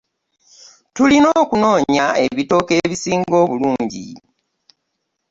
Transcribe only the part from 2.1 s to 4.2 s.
ebitooke ebisinga obulungi.